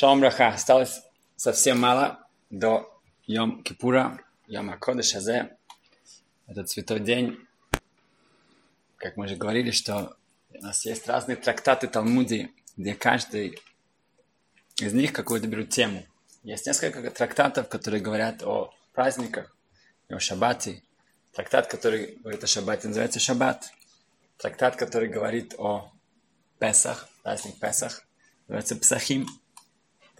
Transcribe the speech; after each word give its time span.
Шалом 0.00 0.20
Браха. 0.20 0.48
Осталось 0.48 1.02
совсем 1.36 1.78
мало 1.78 2.26
до 2.48 2.90
Йом 3.26 3.62
Кипура, 3.62 4.18
Йом 4.46 4.70
Акода 4.70 5.02
Шазе. 5.02 5.58
Этот 6.46 6.70
святой 6.70 7.00
день, 7.00 7.36
как 8.96 9.18
мы 9.18 9.26
уже 9.26 9.36
говорили, 9.36 9.70
что 9.72 10.16
у 10.54 10.62
нас 10.62 10.86
есть 10.86 11.06
разные 11.06 11.36
трактаты 11.36 11.86
Талмуди, 11.86 12.50
где 12.78 12.94
каждый 12.94 13.60
из 14.78 14.94
них 14.94 15.12
какую-то 15.12 15.46
берут 15.46 15.68
тему. 15.68 16.06
Есть 16.44 16.66
несколько 16.66 17.10
трактатов, 17.10 17.68
которые 17.68 18.00
говорят 18.00 18.42
о 18.42 18.72
праздниках, 18.94 19.54
о 20.08 20.18
шаббате. 20.18 20.82
Трактат, 21.34 21.66
который 21.66 22.16
говорит 22.22 22.42
о 22.42 22.46
шаббате, 22.46 22.88
называется 22.88 23.20
шаббат. 23.20 23.70
Трактат, 24.38 24.76
который 24.76 25.10
говорит 25.10 25.54
о 25.58 25.92
Песах, 26.58 27.06
праздник 27.22 27.60
Песах, 27.60 28.02
называется 28.48 28.76
Псахим. 28.76 29.26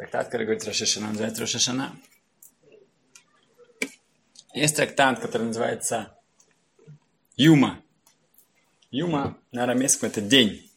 Трактат, 0.00 0.28
который 0.28 0.46
говорит 0.46 0.64
Рошашана, 0.64 1.08
называется 1.08 1.42
Рошашана. 1.42 1.94
Есть 4.54 4.76
трактат, 4.76 5.20
который 5.20 5.48
называется 5.48 6.16
Юма. 7.36 7.84
Юма 8.90 9.36
на 9.52 9.64
арамейском 9.64 10.08
это 10.08 10.22
день. 10.22 10.70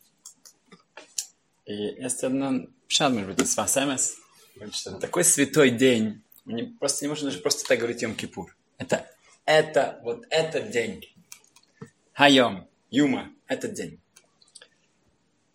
И 1.65 1.73
есть 1.73 2.21
одно 2.25 2.67
шад, 2.89 3.13
может 3.13 3.29
быть, 3.29 3.39
из 3.39 3.55
Васемес. 3.55 4.17
Что 4.73 4.99
такой 4.99 5.23
святой 5.23 5.69
день. 5.69 6.21
Мы 6.43 6.73
просто 6.77 7.05
не 7.05 7.07
можем 7.07 7.29
даже 7.29 7.39
просто 7.39 7.65
так 7.65 7.79
говорить 7.79 8.01
Йом 8.01 8.15
Кипур. 8.15 8.53
Это, 8.77 9.09
это, 9.45 10.01
вот 10.03 10.25
этот 10.31 10.69
день. 10.69 11.15
Хайом, 12.11 12.67
Юма, 12.91 13.31
этот 13.47 13.73
день. 13.73 14.01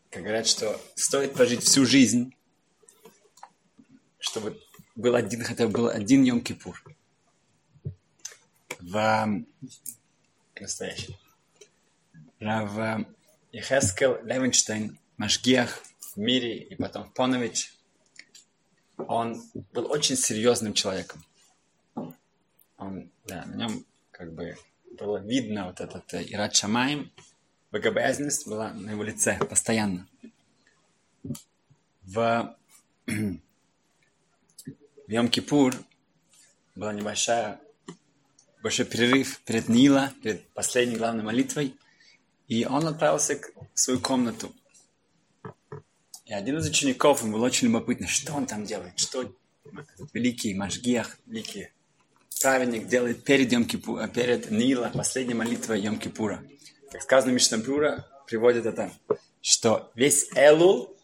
Как 0.08 0.22
говорят, 0.22 0.46
что 0.46 0.80
стоит 0.94 1.34
прожить 1.34 1.62
всю 1.62 1.84
жизнь 1.84 2.32
чтобы 4.28 4.60
был 4.94 5.14
один, 5.14 5.42
хотя 5.42 5.66
бы 5.66 5.72
был 5.72 5.88
один 5.88 6.22
Йом 6.22 6.40
Кипур. 6.40 6.82
В 8.80 9.44
настоящем. 10.60 11.14
Рав 12.38 13.06
Ехескел 13.52 14.22
Левенштейн, 14.24 14.98
Машгиах 15.16 15.82
в 16.14 16.16
мире 16.18 16.58
и 16.58 16.74
потом 16.74 17.10
Понович, 17.10 17.72
он 18.96 19.42
был 19.72 19.90
очень 19.90 20.16
серьезным 20.16 20.74
человеком. 20.74 21.24
Он, 22.76 23.10
да, 23.24 23.44
на 23.46 23.54
нем 23.54 23.84
как 24.10 24.32
бы 24.32 24.56
было 24.98 25.18
видно 25.18 25.66
вот 25.66 25.80
этот 25.80 26.12
э, 26.14 26.24
Ират 26.28 26.54
Шамаем, 26.54 27.10
богобоязненность 27.70 28.46
была 28.46 28.72
на 28.72 28.90
его 28.90 29.02
лице 29.02 29.38
постоянно. 29.38 30.06
В 32.02 32.56
в 35.08 35.10
Йом-Кипур 35.10 35.74
была 36.74 36.92
небольшая, 36.92 37.58
большой 38.62 38.84
перерыв 38.84 39.40
перед 39.40 39.68
Нила, 39.68 40.12
перед 40.22 40.46
последней 40.50 40.96
главной 40.96 41.24
молитвой, 41.24 41.74
и 42.46 42.66
он 42.66 42.86
отправился 42.86 43.40
в 43.74 43.80
свою 43.80 44.00
комнату. 44.00 44.52
И 46.26 46.34
один 46.34 46.58
из 46.58 46.68
учеников, 46.68 47.22
ему 47.22 47.32
было 47.32 47.46
очень 47.46 47.68
любопытно, 47.68 48.06
что 48.06 48.34
он 48.34 48.44
там 48.44 48.66
делает, 48.66 48.98
что 48.98 49.32
великий 50.12 50.52
Машгиах, 50.52 51.16
великий 51.26 51.70
праведник 52.42 52.86
делает 52.86 53.24
перед, 53.24 53.50
Йом 53.50 53.62
-Кипу, 53.62 54.06
перед 54.12 54.50
Нила, 54.50 54.90
последней 54.94 55.34
молитвой 55.34 55.80
Йом-Кипура. 55.80 56.46
Как 56.92 57.00
сказано 57.00 57.32
Мишнабюра, 57.32 58.06
приводит 58.26 58.66
это, 58.66 58.92
что 59.40 59.90
весь 59.94 60.28
Элул, 60.34 60.94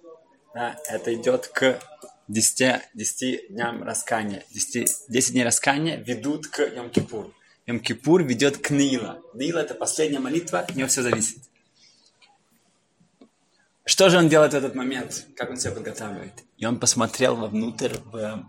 да, 0.53 0.79
это 0.91 1.15
идет 1.15 1.49
к 1.49 1.81
10, 2.29 2.83
10 2.95 3.49
дням 3.49 3.83
раскаяния, 3.83 4.45
10, 4.51 5.07
10 5.09 5.33
дней 5.33 5.45
раскаяния 5.45 5.97
ведут 5.97 6.47
к 6.47 6.61
Йом-Кипуру. 6.61 7.33
Йом-Кипур 7.67 8.23
ведет 8.23 8.59
к 8.59 8.71
Нила. 8.71 9.21
Нила– 9.35 9.59
это 9.61 9.75
последняя 9.75 10.21
молитва, 10.21 10.61
от 10.61 10.75
нее 10.75 10.87
все 10.87 11.03
зависит. 11.03 11.39
Что 13.87 14.09
же 14.09 14.17
он 14.19 14.29
делает 14.29 14.53
в 14.53 14.57
этот 14.57 14.75
момент? 14.75 15.27
Как 15.37 15.51
он 15.51 15.57
себя 15.57 15.73
подготавливает? 15.73 16.33
И 16.57 16.65
он 16.65 16.81
посмотрел 16.81 17.37
вовнутрь 17.37 17.95
в 18.05 18.49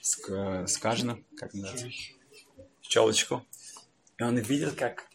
скважину, 0.00 1.22
как 1.36 1.52
называется, 1.52 1.88
щелочку. 2.80 3.44
И 4.18 4.22
он 4.22 4.38
видел, 4.38 4.72
как 4.74 5.10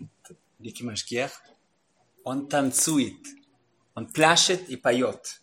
Великий 0.60 0.84
Машгех, 0.84 1.42
он 2.24 2.48
танцует, 2.48 3.18
он 3.96 4.06
пляшет 4.06 4.70
и 4.70 4.76
поет 4.76 5.42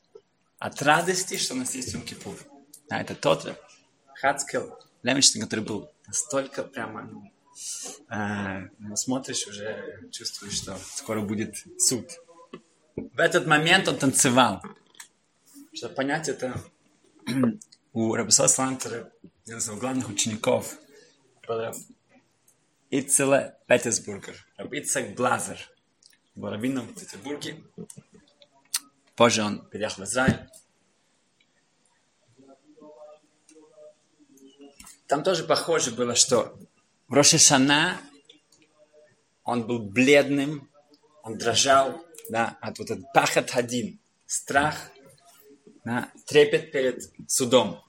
от 0.58 0.82
радости, 0.82 1.36
что 1.36 1.54
у 1.54 1.56
нас 1.56 1.74
есть 1.74 1.92
Йом 1.92 2.02
Кипур. 2.02 2.36
А 2.90 3.00
это 3.00 3.14
тот 3.14 3.56
Хацкел 4.14 4.78
Лемишин, 5.02 5.42
который 5.42 5.64
был 5.64 5.90
настолько 6.06 6.64
прямо, 6.64 7.02
ну, 7.02 7.32
э, 8.10 8.96
смотришь, 8.96 9.46
уже 9.46 10.08
чувствуешь, 10.10 10.54
что 10.54 10.76
скоро 10.76 11.20
будет 11.20 11.56
суд. 11.78 12.10
В 12.96 13.20
этот 13.20 13.46
момент 13.46 13.88
он 13.88 13.98
танцевал. 13.98 14.62
Чтобы 15.72 15.94
понять 15.94 16.28
это, 16.28 16.60
у 17.92 18.14
Рабиса 18.14 18.48
Слантера, 18.48 19.12
один 19.44 19.58
из 19.58 19.68
главных 19.70 20.08
учеников, 20.08 20.76
Ицела 22.90 23.56
Петербургер, 23.66 24.34
Ицек 24.72 25.14
Блазер, 25.14 25.58
был 26.34 26.50
раввином 26.50 26.86
в 26.88 26.94
Петербурге, 26.94 27.62
Позже 29.18 29.42
он 29.42 29.66
переехал 29.66 30.04
в 30.04 30.06
Израиль. 30.06 30.48
Там 35.08 35.24
тоже 35.24 35.42
похоже 35.42 35.90
было, 35.90 36.14
что 36.14 36.56
в 37.08 37.14
Рошишана 37.14 38.00
он 39.42 39.66
был 39.66 39.80
бледным, 39.80 40.70
он 41.24 41.36
дрожал 41.36 42.00
да, 42.30 42.58
от 42.60 42.78
вот 42.78 42.92
этот 42.92 43.12
пахат 43.12 43.50
хадим, 43.50 43.98
страх, 44.26 44.76
да, 45.84 46.12
трепет 46.24 46.70
перед 46.70 47.02
судом. 47.28 47.82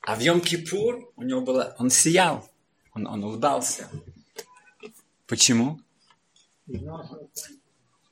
А 0.00 0.14
в 0.14 0.20
Йом-Кипур 0.20 1.12
у 1.16 1.22
него 1.24 1.42
было, 1.42 1.76
он 1.78 1.90
сиял, 1.90 2.48
он, 2.94 3.06
он 3.06 3.22
улыбался. 3.22 3.90
Почему? 5.26 5.78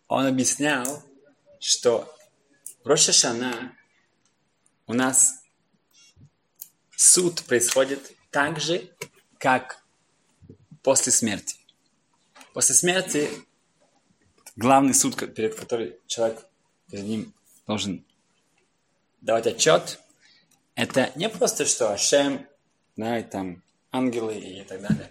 Он 0.07 0.27
объяснял, 0.27 1.03
что 1.65 2.15
в 2.83 2.87
Рошашана 2.87 3.75
у 4.87 4.93
нас 4.93 5.43
суд 6.95 7.43
происходит 7.45 8.13
так 8.31 8.61
же, 8.61 8.91
как 9.39 9.83
после 10.83 11.11
смерти. 11.11 11.57
После 12.53 12.75
смерти 12.75 13.31
главный 14.57 14.93
суд, 14.93 15.17
перед 15.35 15.55
которым 15.55 15.95
человек 16.07 16.45
перед 16.91 17.07
ним 17.07 17.33
должен 17.67 18.05
давать 19.23 19.47
отчет, 19.47 19.99
это 20.75 21.13
не 21.15 21.31
просто 21.31 21.65
что 21.65 21.95
Ашем, 21.95 22.47
да, 22.95 23.19
и 23.19 23.23
там 23.23 23.63
ангелы 23.91 24.35
и 24.35 24.65
так 24.65 24.83
далее. 24.83 25.11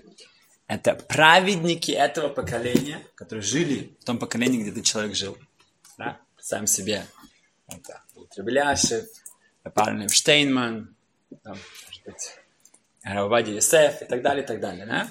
Это 0.67 0.93
праведники 0.93 1.89
этого 1.89 2.29
поколения, 2.29 3.03
которые 3.15 3.41
жили 3.41 3.97
в 3.99 4.03
том 4.03 4.19
поколении, 4.19 4.61
где 4.61 4.69
этот 4.69 4.85
человек 4.85 5.15
жил. 5.15 5.35
Да? 5.97 6.19
Сам 6.43 6.67
себе. 6.67 7.05
Это 7.67 8.01
Требеляшев, 8.35 9.05
Павел 9.73 10.09
Штейнман, 10.09 10.93
там, 11.41 11.57
может 11.85 12.03
быть, 12.05 12.35
Равади 13.01 13.51
Юсеф 13.51 14.01
и 14.01 14.05
так 14.05 14.21
далее, 14.21 14.43
и 14.43 14.47
так 14.47 14.59
далее. 14.59 14.85
Да? 14.85 15.09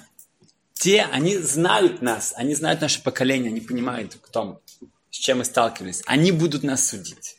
Те, 0.73 1.03
они 1.11 1.37
знают 1.37 2.01
нас, 2.03 2.33
они 2.37 2.53
знают 2.53 2.81
наше 2.81 3.01
поколение, 3.01 3.49
они 3.49 3.61
понимают 3.61 4.13
в 4.13 4.29
том, 4.29 4.59
с 5.09 5.17
чем 5.17 5.39
мы 5.39 5.45
сталкивались. 5.45 6.03
Они 6.05 6.31
будут 6.31 6.61
нас 6.61 6.87
судить. 6.87 7.37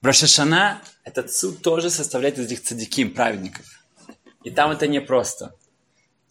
В 0.00 0.06
Рошашана 0.06 0.82
этот 1.04 1.32
суд 1.32 1.62
тоже 1.62 1.90
составляет 1.90 2.38
из 2.38 2.46
этих 2.46 2.62
цадиким, 2.62 3.14
праведников. 3.14 3.64
И 4.42 4.50
там 4.50 4.72
это 4.72 4.88
непросто. 4.88 5.54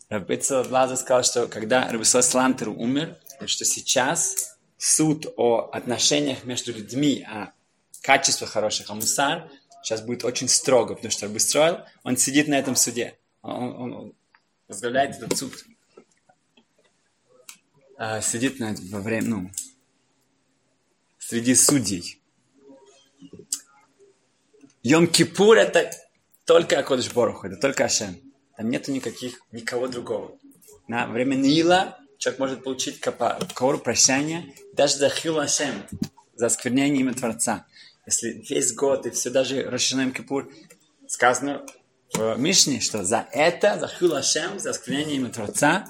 Рабица 0.10 0.66
Лаза 0.70 0.98
сказал, 0.98 1.24
что 1.24 1.48
когда 1.48 1.90
Рабисла 1.90 2.22
Слантер 2.22 2.70
умер, 2.70 3.18
что 3.46 3.66
сейчас 3.66 4.55
суд 4.78 5.28
о 5.38 5.70
отношениях 5.72 6.44
между 6.44 6.74
людьми, 6.74 7.26
о 7.28 7.52
качествах 8.02 8.52
хороших, 8.52 8.90
о 8.90 8.96
мусар, 8.96 9.50
сейчас 9.82 10.02
будет 10.02 10.24
очень 10.24 10.48
строго, 10.48 10.96
потому 10.96 11.12
что 11.12 11.28
Рабыстроил, 11.28 11.86
он 12.04 12.18
сидит 12.18 12.48
на 12.48 12.56
этом 12.56 12.76
суде. 12.76 13.18
Он, 13.42 13.76
он, 13.76 13.94
он 13.94 14.14
возглавляет 14.68 15.18
этот 15.18 15.38
суд. 15.38 15.66
А, 17.98 18.22
сидит 18.22 18.60
на, 18.60 18.76
во 18.90 19.02
время, 19.02 19.28
ну, 19.28 19.52
среди 21.18 21.56
судей. 21.56 22.22
Йом-Кипур 24.84 25.56
это 25.56 25.92
только 26.46 26.78
Акодыш 26.78 27.12
Боруху, 27.12 27.48
это 27.48 27.58
только 27.58 27.86
Ашем. 27.86 28.18
Там 28.56 28.70
нету 28.70 28.92
никаких, 28.92 29.42
никого 29.52 29.88
другого. 29.88 30.38
На 30.88 31.08
время 31.08 31.36
Нила 31.36 31.98
человек 32.18 32.40
может 32.40 32.64
получить 32.64 33.00
капору, 33.00 33.78
прощение, 33.78 34.54
даже 34.74 34.98
за 34.98 35.10
хилашем, 35.10 35.86
за 36.36 36.48
осквернение 36.48 37.02
имя 37.02 37.14
Творца. 37.14 37.66
если 38.06 38.44
весь 38.50 38.74
год 38.74 39.06
и 39.06 39.10
все 39.12 39.30
даже 39.30 39.64
Рошашанаем 39.64 40.12
Кипур, 40.12 40.52
сказано 41.08 41.66
в 42.14 42.38
Мишне, 42.38 42.80
что 42.80 43.04
за 43.04 43.28
это, 43.32 43.80
за 43.80 43.88
Хилашем, 43.88 44.60
за 44.60 44.72
осквернение 44.72 45.18
имя 45.18 45.30
Творца, 45.30 45.88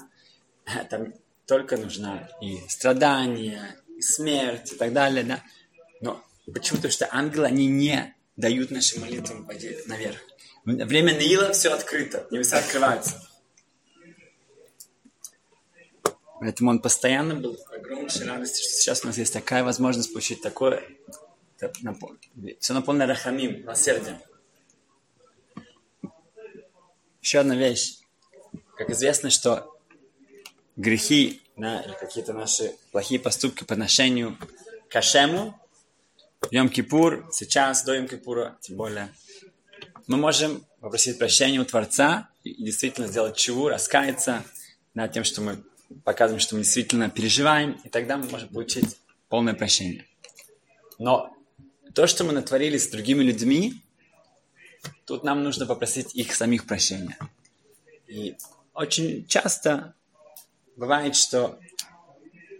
там 0.90 1.14
только 1.46 1.76
нужна 1.76 2.28
и 2.40 2.58
страдания, 2.68 3.76
и 3.96 4.02
смерть, 4.02 4.72
и 4.72 4.76
так 4.76 4.92
далее, 4.92 5.24
да. 5.24 5.42
Но 6.00 6.22
почему? 6.52 6.78
Потому 6.78 6.92
что 6.92 7.08
ангелы, 7.10 7.46
они 7.46 7.66
не 7.66 8.14
дают 8.36 8.70
нашим 8.70 9.02
молитвам 9.02 9.48
наверх. 9.86 10.18
Время 10.64 11.14
Наила 11.14 11.52
все 11.52 11.72
открыто, 11.72 12.26
небеса 12.30 12.58
открываются. 12.58 13.22
Поэтому 16.40 16.70
он 16.70 16.80
постоянно 16.80 17.34
был 17.34 17.56
в 17.56 17.72
огромнейшей 17.72 18.26
радости, 18.26 18.62
что 18.62 18.72
сейчас 18.72 19.04
у 19.04 19.06
нас 19.06 19.16
есть 19.16 19.32
такая 19.32 19.64
возможность 19.64 20.12
получить 20.12 20.42
такое, 20.42 20.82
все 22.60 22.74
наполнено 22.74 23.06
рахамим, 23.06 23.60
милосердием. 23.60 24.18
Еще 27.22 27.38
одна 27.38 27.56
вещь. 27.56 27.98
Как 28.76 28.90
известно, 28.90 29.30
что 29.30 29.74
грехи 30.76 31.42
да, 31.56 31.80
или 31.80 31.94
какие-то 31.98 32.34
наши 32.34 32.74
плохие 32.92 33.18
поступки 33.18 33.64
по 33.64 33.72
отношению 33.72 34.36
к 34.90 34.96
Ашему, 34.96 35.58
Йом-Кипур, 36.50 37.24
сейчас, 37.32 37.82
до 37.84 37.96
Йом-Кипура, 37.96 38.54
тем 38.60 38.76
более, 38.76 39.08
мы 40.06 40.18
можем 40.18 40.64
попросить 40.80 41.18
прощения 41.18 41.58
у 41.58 41.64
Творца 41.64 42.28
и 42.44 42.62
действительно 42.62 43.08
сделать 43.08 43.36
чего, 43.36 43.68
раскаяться 43.68 44.44
над 44.94 45.12
тем, 45.12 45.24
что 45.24 45.40
мы 45.40 45.64
показываем, 46.04 46.40
что 46.40 46.54
мы 46.56 46.62
действительно 46.62 47.10
переживаем, 47.10 47.80
и 47.84 47.88
тогда 47.88 48.16
мы 48.16 48.28
можем 48.28 48.48
получить 48.48 48.98
полное 49.28 49.54
прощение. 49.54 50.04
Но 50.98 51.32
то, 51.94 52.06
что 52.06 52.24
мы 52.24 52.32
натворили 52.32 52.78
с 52.78 52.88
другими 52.88 53.22
людьми, 53.22 53.74
тут 55.04 55.24
нам 55.24 55.42
нужно 55.42 55.66
попросить 55.66 56.14
их 56.14 56.34
самих 56.34 56.66
прощения. 56.66 57.18
И 58.06 58.36
очень 58.74 59.26
часто 59.26 59.94
бывает, 60.76 61.16
что 61.16 61.58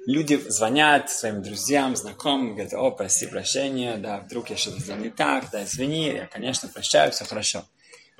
люди 0.06 0.37
звонят 0.49 1.11
своим 1.11 1.43
друзьям, 1.43 1.96
знакомым, 1.96 2.55
говорят, 2.55 2.75
о, 2.75 2.90
проси 2.90 3.26
прощения, 3.26 3.96
да, 3.96 4.20
вдруг 4.20 4.50
я 4.50 4.56
что-то 4.56 4.81
сделал 4.81 5.00
не 5.00 5.11
так, 5.11 5.50
да, 5.50 5.64
извини, 5.64 6.06
я, 6.06 6.26
конечно, 6.26 6.69
прощаю, 6.69 7.12
все 7.12 7.25
хорошо. 7.25 7.64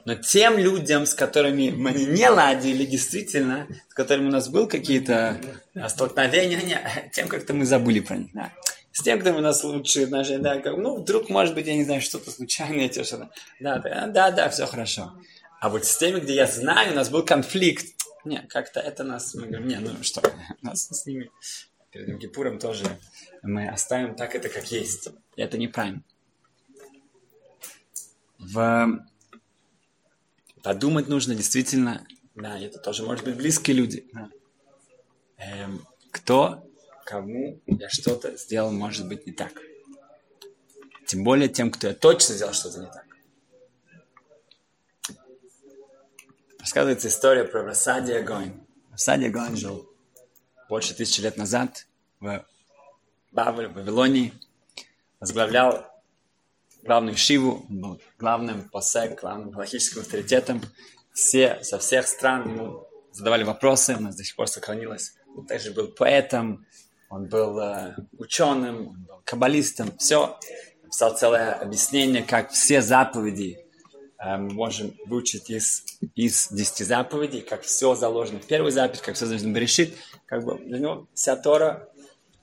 Но 0.07 0.15
тем 0.15 0.57
людям, 0.57 1.05
с 1.05 1.15
которыми 1.15 1.71
мы 1.71 1.91
не 1.93 2.29
ладили 2.29 2.87
действительно, 2.87 3.67
с 3.89 3.95
которыми 3.95 4.29
у 4.29 4.31
нас 4.31 4.49
был 4.49 4.69
какие-то 4.69 5.41
столкновения, 5.89 6.63
не, 6.63 7.11
тем 7.13 7.27
как-то 7.27 7.53
мы 7.53 7.67
забыли 7.67 7.99
про 7.99 8.17
них. 8.17 8.31
Да. 8.33 8.53
С 8.93 9.03
тем, 9.03 9.19
кто 9.21 9.35
у 9.35 9.41
нас 9.41 9.65
лучшие 9.65 10.05
отношения, 10.05 10.39
да, 10.39 10.61
как, 10.61 10.77
ну, 10.77 11.01
вдруг, 11.01 11.29
может 11.29 11.57
быть, 11.57 11.67
я 11.67 11.75
не 11.75 11.85
знаю, 11.85 12.01
что-то 12.01 12.31
случайное, 12.31 12.89
что-то, 12.89 13.31
да, 13.59 13.79
да, 13.79 14.07
да, 14.07 14.31
да, 14.31 14.49
все 14.49 14.67
хорошо. 14.67 15.13
А 15.61 15.69
вот 15.69 15.85
с 15.85 15.99
теми, 15.99 16.21
где 16.21 16.37
я 16.37 16.47
знаю, 16.47 16.93
у 16.93 16.95
нас 16.95 17.11
был 17.11 17.25
конфликт, 17.25 17.87
не, 18.25 18.41
как-то 18.43 18.79
это 18.79 19.03
нас, 19.03 19.35
мы 19.35 19.49
говорим, 19.49 19.67
не, 19.67 19.79
ну 19.81 19.91
что, 20.03 20.23
нас 20.63 20.87
с 20.87 21.05
ними 21.05 21.31
перед 21.91 22.21
Кипуром 22.21 22.61
тоже 22.61 22.85
мы 23.43 23.69
оставим 23.69 24.15
так 24.15 24.37
это, 24.37 24.49
как 24.49 24.71
есть. 24.71 25.09
И 25.35 25.43
это 25.43 25.59
неправильно. 25.59 26.03
В 28.39 29.01
Подумать 30.67 31.07
нужно 31.07 31.37
действительно, 31.37 32.05
да, 32.35 32.59
это 32.59 32.81
тоже 32.81 33.05
может 33.05 33.25
быть 33.25 33.37
близкие 33.37 33.77
люди. 33.77 34.05
Да. 34.13 34.31
Эм, 35.37 35.87
кто, 36.11 36.69
кому 37.05 37.61
я 37.67 37.89
что-то 37.89 38.37
сделал, 38.37 38.73
может 38.73 39.07
быть, 39.07 39.29
не 39.29 39.33
так. 39.33 39.53
Тем 41.07 41.23
более 41.23 41.49
тем, 41.49 41.71
кто 41.71 41.87
я 41.87 41.95
точно 41.95 42.35
сделал 42.35 42.53
что-то 42.53 42.81
не 42.81 42.87
так. 42.87 43.07
Рассказывается 46.59 47.07
история 47.07 47.45
про 47.45 47.63
Расадия 47.63 48.21
Гойн. 48.25 48.67
Расадия 48.91 49.31
Гойн 49.31 49.55
жил 49.55 49.89
больше 50.69 50.95
тысячи 50.97 51.21
лет 51.21 51.37
назад 51.37 51.87
в 52.19 52.45
Бавле, 53.31 53.69
в 53.69 53.75
Вавилонии. 53.75 54.33
Возглавлял 55.21 55.87
главную 56.87 57.17
Шиву, 57.17 57.67
был 57.69 58.01
главным 58.19 58.69
посек, 58.71 59.21
главным 59.21 59.51
галактическим 59.51 60.01
авторитетом. 60.01 60.63
Все, 61.13 61.59
со 61.63 61.79
всех 61.79 62.07
стран 62.07 62.49
ему 62.49 62.87
задавали 63.13 63.45
вопросы, 63.45 63.97
у 63.97 64.01
нас 64.01 64.17
до 64.17 64.25
сих 64.25 64.37
пор 64.37 64.49
сохранилось. 64.49 65.15
Он 65.37 65.47
также 65.47 65.73
был 65.73 65.89
поэтом, 65.89 66.67
он 67.09 67.27
был 67.27 67.59
э, 67.59 67.97
ученым, 68.19 68.89
он 68.89 69.05
был 69.05 69.23
каббалистом, 69.25 69.97
все. 69.99 70.39
Написал 70.83 71.17
целое 71.17 71.55
объяснение, 71.55 72.23
как 72.23 72.51
все 72.51 72.83
заповеди 72.83 73.59
э, 74.19 74.37
можем 74.37 74.95
выучить 75.07 75.51
из, 75.51 75.85
из 76.15 76.49
десяти 76.51 76.85
заповедей, 76.85 77.41
как 77.41 77.63
все 77.63 77.95
заложено 77.95 78.41
в 78.41 78.47
первую 78.47 78.73
заповедь, 78.73 79.03
как 79.03 79.15
все 79.15 79.27
заложено 79.27 79.51
в 79.51 79.55
Берешит, 79.55 79.95
как 80.27 80.45
бы 80.45 80.59
для 80.59 80.79
него 80.79 81.07
вся 81.15 81.37
Тора 81.37 81.89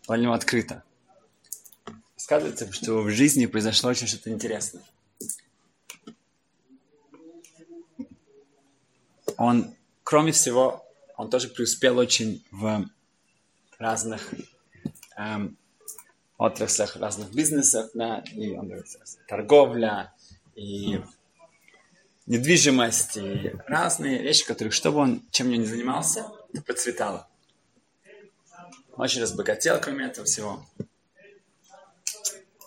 для 0.08 0.18
него 0.18 0.34
открыта. 0.34 0.84
Сказывается, 2.24 2.72
что 2.72 3.02
в 3.02 3.10
жизни 3.10 3.48
произошло 3.48 3.90
очень 3.90 4.08
что-то 4.08 4.30
интересное. 4.30 4.82
Он, 9.36 9.76
кроме 10.06 10.32
всего, 10.32 10.88
он 11.18 11.30
тоже 11.30 11.50
преуспел 11.50 11.98
очень 11.98 12.42
в 12.50 12.88
разных 13.78 14.34
эм, 15.18 15.58
отраслях, 16.38 16.96
разных 16.96 17.34
бизнесах, 17.34 17.90
да, 17.94 18.24
и 18.32 18.52
он, 18.52 18.72
торговля, 19.28 20.14
и 20.56 21.02
недвижимость, 22.26 23.18
и 23.18 23.54
разные 23.68 24.20
вещи, 24.24 24.48
которые, 24.48 24.72
что 24.72 24.94
бы 24.94 25.00
он, 25.00 25.28
чем 25.32 25.50
не 25.50 25.66
занимался, 25.66 26.32
процветало. 26.66 27.28
Очень 28.96 29.24
разбогател, 29.24 29.82
кроме 29.82 30.06
этого 30.06 30.26
всего. 30.26 30.66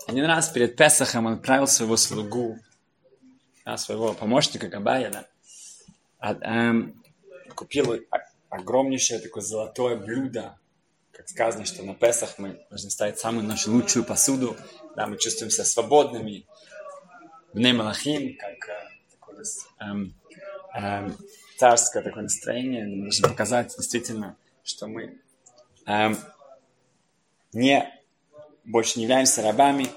Один 0.07 0.25
раз 0.27 0.49
перед 0.51 0.77
Песахом 0.77 1.27
он 1.27 1.35
отправил 1.35 1.67
своего 1.67 1.97
слугу, 1.97 2.59
своего 3.77 4.15
помощника 4.15 4.69
Габая, 4.69 5.11
да, 5.11 5.27
а, 6.21 6.35
эм, 6.35 7.03
купил 7.57 8.01
огромнейшее 8.49 9.19
такое 9.19 9.43
золотое 9.43 9.97
блюдо, 9.97 10.59
как 11.11 11.29
сказано, 11.29 11.65
что 11.65 11.83
на 11.83 11.95
Песах 11.95 12.39
мы 12.39 12.65
должны 12.71 12.91
ставить 12.91 13.19
самую 13.19 13.47
нашу 13.47 13.73
лучшую 13.73 14.05
посуду, 14.05 14.57
да, 14.95 15.09
мы 15.09 15.19
чувствуем 15.19 15.51
себя 15.51 15.65
свободными, 15.65 16.47
Бней 17.53 17.73
Малахим, 17.73 18.37
как 18.37 18.69
э, 18.69 18.89
такое 19.11 19.45
эм, 19.81 20.15
эм, 20.75 21.17
царское 21.57 22.03
такое 22.03 22.25
настроение, 22.25 22.87
мы 22.87 23.03
должны 23.05 23.29
показать 23.29 23.75
действительно, 23.77 24.37
что 24.63 24.87
мы 24.87 25.19
эм, 25.87 26.17
не 27.53 27.96
больше 28.67 28.99
не 28.99 29.05
являемся 29.05 29.43
рабами. 29.43 29.89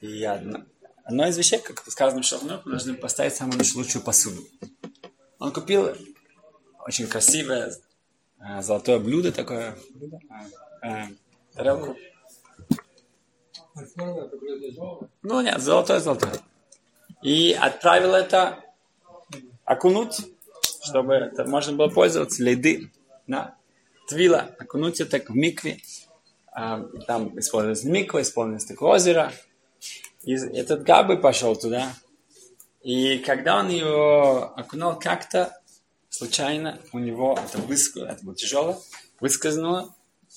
И 0.00 0.24
одно, 0.24 0.64
одно 1.04 1.26
из 1.26 1.36
вещей, 1.36 1.58
как 1.58 1.82
сказано 1.90 2.22
в 2.22 2.24
Шалнот, 2.24 2.64
мы 2.64 2.72
должны 2.72 2.94
поставить 2.94 3.34
самую 3.34 3.60
лучшую 3.74 4.02
посуду. 4.02 4.42
Он 5.38 5.52
купил 5.52 5.94
очень 6.86 7.06
красивое 7.06 7.74
э, 8.40 8.62
золотое 8.62 8.98
блюдо 8.98 9.32
такое, 9.32 9.76
э, 10.82 11.04
тарелку. 11.54 11.96
Ну 15.22 15.40
нет, 15.40 15.60
золотое, 15.60 16.00
золотое. 16.00 16.38
И 17.22 17.56
отправил 17.58 18.14
это 18.14 18.62
окунуть, 19.64 20.20
чтобы 20.82 21.14
это 21.14 21.44
можно 21.44 21.72
было 21.72 21.88
пользоваться 21.88 22.42
леды. 22.42 22.92
Да. 23.26 23.56
Твила, 24.06 24.54
окунуть 24.58 25.00
это 25.00 25.18
в 25.18 25.34
микве. 25.34 25.80
А, 26.54 26.84
там 27.06 27.36
использовалась 27.38 27.82
миква, 27.82 28.22
использовалось 28.22 28.64
такое 28.64 28.92
озеро. 28.92 29.32
И 30.22 30.34
этот 30.34 30.84
Габи 30.84 31.16
пошел 31.16 31.56
туда. 31.56 31.92
И 32.82 33.18
когда 33.18 33.58
он 33.58 33.68
ее 33.68 34.44
окунул 34.56 34.94
как-то, 34.94 35.58
случайно 36.08 36.78
у 36.92 36.98
него 36.98 37.36
это 37.42 37.58
выскользнуло, 37.58 38.12
это 38.12 38.24
было 38.24 38.34
тяжело, 38.36 38.82
выскользнуло, 39.20 39.94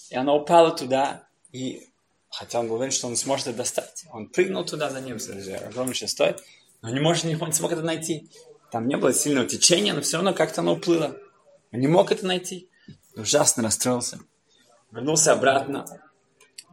и 0.10 0.16
она 0.16 0.34
упала 0.34 0.72
туда, 0.72 1.24
и 1.52 1.88
хотя 2.30 2.60
он 2.60 2.68
был 2.68 2.76
уверен, 2.78 2.92
что 2.92 3.08
он 3.08 3.16
сможет 3.16 3.48
это 3.48 3.58
достать. 3.58 4.06
Он 4.12 4.28
прыгнул 4.28 4.66
туда 4.66 4.90
за 4.90 5.02
ним, 5.02 5.18
огромнейшее 5.18 6.08
стоит, 6.08 6.42
но 6.82 6.90
не, 6.90 7.00
может, 7.00 7.26
не 7.26 7.36
смог 7.54 7.72
это 7.72 7.82
найти. 7.82 8.30
Там 8.72 8.88
не 8.88 8.98
было 8.98 9.14
сильного 9.14 9.48
течения, 9.48 9.94
но 9.94 10.02
все 10.02 10.18
равно 10.18 10.34
как-то 10.34 10.62
оно 10.62 10.74
уплыло. 10.74 11.16
Он 11.72 11.80
не 11.80 11.88
мог 11.88 12.12
это 12.12 12.26
найти. 12.26 12.70
Ужасно 13.16 13.64
расстроился. 13.64 14.20
Вернулся 14.92 15.34
обратно, 15.34 15.86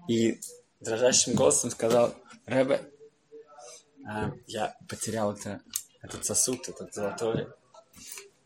и 0.08 0.40
дрожащим 0.80 1.34
голосом 1.34 1.70
сказал, 1.70 2.14
Рэбе, 2.46 2.90
а, 4.06 4.32
я 4.46 4.76
потерял 4.88 5.32
это, 5.32 5.60
этот 6.02 6.24
сосуд, 6.24 6.68
этот 6.68 6.92
золотой. 6.92 7.48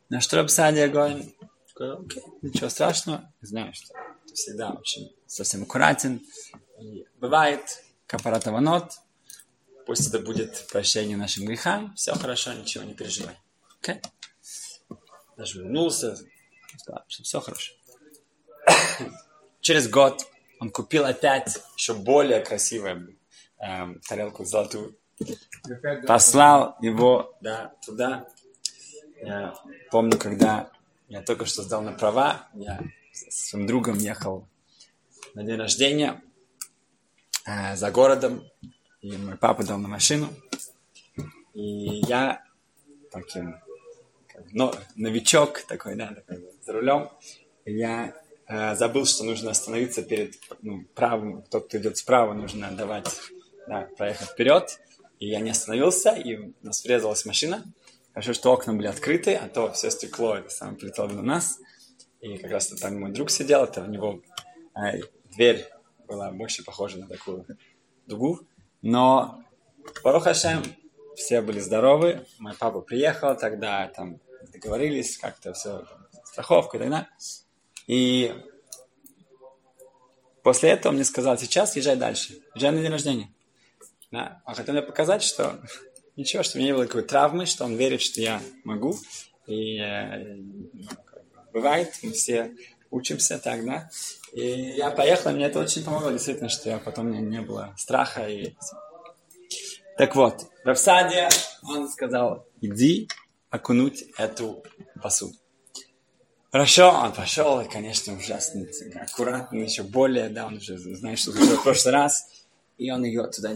На 0.09 0.21
что 0.21 0.37
Рабсадия 0.37 0.88
Гоин 0.88 1.35
сказал, 1.69 2.03
окей, 2.03 2.23
ничего 2.43 2.69
страшного, 2.69 3.33
знаю, 3.41 3.75
что 3.75 3.93
ты 4.27 4.35
всегда 4.35 4.71
очень 4.71 5.15
совсем 5.27 5.65
аккуратен. 5.65 6.23
И 6.81 7.07
бывает, 7.19 7.83
капаратаванот, 8.07 8.93
пусть 9.87 10.09
это 10.09 10.21
будет 10.21 10.67
прощение 10.71 11.17
нашим 11.17 11.47
грехам, 11.47 11.95
все 11.97 12.15
хорошо, 12.15 12.53
ничего 12.53 12.85
не 12.85 12.95
переживай. 12.95 13.37
Okay? 13.83 14.03
Даже 15.37 15.59
вернулся, 15.59 16.17
сказал, 16.79 17.05
что 17.09 17.23
все 17.23 17.41
хорошо. 17.41 17.73
Через 19.61 19.88
год 19.88 20.27
он 20.61 20.71
купил 20.71 21.05
опять 21.05 21.61
еще 21.77 21.95
более 21.95 22.41
красивую 22.41 23.17
эм, 23.59 24.00
тарелку 24.00 24.45
золотую. 24.45 24.97
Послал 26.07 26.77
его 26.81 27.37
да, 27.41 27.75
туда. 27.85 28.29
Я 29.21 29.55
помню, 29.91 30.19
когда 30.19 30.71
я 31.09 31.23
только 31.23 31.45
что 31.45 31.62
сдал 31.62 31.83
на 31.83 31.93
права, 31.93 32.49
я 32.55 32.81
с 33.12 33.49
своим 33.49 33.67
другом 33.67 33.99
ехал 33.99 34.47
на 35.35 35.43
день 35.43 35.57
рождения 35.57 36.23
э, 37.47 37.77
за 37.77 37.91
городом, 37.91 38.45
и 39.00 39.17
мой 39.17 39.37
папа 39.37 39.65
дал 39.65 39.79
на 39.79 39.88
машину. 39.88 40.29
И 41.55 42.00
я 42.07 42.45
таким, 43.11 43.57
как, 44.29 44.45
но, 44.53 44.73
новичок 44.95 45.62
такой, 45.62 45.97
да, 45.97 46.15
такой, 46.15 46.45
за 46.62 46.73
рулем, 46.73 47.11
и 47.65 47.73
я 47.73 48.09
э, 48.09 48.12
забыл, 48.49 49.05
что 49.05 49.25
нужно 49.25 49.50
остановиться 49.50 50.02
перед 50.02 50.35
ну, 50.62 50.85
правым, 50.95 51.43
тот, 51.43 51.69
кто 51.69 51.78
идет 51.78 51.99
справа, 51.99 52.33
нужно 52.33 52.71
давать, 52.71 53.09
да, 53.67 53.88
проехать 53.97 54.28
вперед. 54.28 54.81
И 55.19 55.28
я 55.28 55.40
не 55.40 55.50
остановился, 55.50 56.11
и 56.11 56.52
нас 56.62 56.85
врезалась 56.85 57.26
машина. 57.26 57.64
Хорошо, 58.12 58.33
что 58.33 58.52
окна 58.52 58.73
были 58.73 58.87
открыты, 58.87 59.35
а 59.35 59.49
то 59.49 59.73
все 59.73 59.90
стекло, 59.90 60.37
это 60.37 60.50
самое 60.50 60.76
прилетело 60.76 61.09
на 61.09 61.23
нас. 61.23 61.59
И 62.21 62.37
как 62.38 62.50
раз 62.50 62.69
там 62.69 62.99
мой 62.99 63.12
друг 63.12 63.31
сидел, 63.31 63.64
это 63.64 63.83
у 63.83 63.87
него 63.87 64.23
э, 64.75 65.00
дверь 65.37 65.69
была 66.07 66.31
больше 66.31 66.64
похожа 66.64 66.99
на 66.99 67.07
такую 67.07 67.47
дугу. 68.07 68.40
Но, 68.83 69.43
Барух 70.02 70.25
Хашем, 70.25 70.62
все 71.14 71.43
были 71.43 71.61
здоровы. 71.61 72.26
Мой 72.38 72.55
папа 72.55 72.81
приехал 72.81 73.37
тогда, 73.37 73.88
там 73.88 74.21
договорились, 74.52 75.19
как-то 75.19 75.52
все, 75.52 75.85
страховка 76.25 76.76
и 76.76 76.81
так 76.81 76.90
далее. 76.90 77.09
И 77.88 78.35
после 80.45 80.71
этого 80.71 80.90
он 80.90 80.97
мне 80.97 81.04
сказал, 81.04 81.37
сейчас 81.38 81.75
езжай 81.75 81.97
дальше, 81.97 82.38
езжай 82.54 82.71
на 82.71 82.80
день 82.80 82.92
рождения. 82.92 83.33
Да? 84.12 84.42
Он 84.45 84.54
хотел 84.54 84.75
мне 84.75 84.83
показать, 84.83 85.23
что 85.23 85.59
ничего, 86.16 86.42
что 86.42 86.57
у 86.57 86.61
меня 86.61 86.71
не 86.71 86.75
было 86.75 86.87
такой 86.87 87.02
травмы, 87.02 87.47
что 87.47 87.64
он 87.64 87.75
верит, 87.76 88.02
что 88.02 88.21
я 88.21 88.40
могу. 88.62 88.97
И 89.47 89.78
э, 89.78 90.37
бывает, 91.52 91.95
мы 92.02 92.12
все 92.12 92.54
учимся 92.90 93.38
так, 93.38 93.64
да. 93.64 93.90
И 94.33 94.47
я 94.76 94.90
поехал, 94.90 95.33
мне 95.33 95.47
это 95.47 95.59
очень 95.59 95.83
помогло, 95.83 96.11
действительно, 96.11 96.50
что 96.50 96.68
я 96.68 96.78
потом 96.78 97.11
не, 97.11 97.21
не 97.21 97.40
было 97.40 97.75
страха. 97.78 98.28
И... 98.28 98.54
Так 99.97 100.14
вот, 100.14 100.42
в 100.62 100.66
Равсаде 100.66 101.28
он 101.62 101.88
сказал, 101.88 102.47
иди 102.61 103.09
окунуть 103.49 104.04
эту 104.18 104.62
посуду. 105.02 105.35
Хорошо, 106.50 106.90
он 106.90 107.12
пошел, 107.12 107.61
и, 107.61 107.69
конечно, 107.69 108.17
ужасно, 108.17 108.67
аккуратно, 109.00 109.59
еще 109.59 109.83
более, 109.83 110.31
да, 110.31 110.47
он 110.47 110.57
уже 110.57 110.78
знает, 110.78 111.19
что 111.19 111.33
в 111.33 111.62
прошлый 111.62 111.93
раз, 111.93 112.26
и 112.78 112.90
он 112.90 113.05
ее 113.05 113.26
туда, 113.26 113.55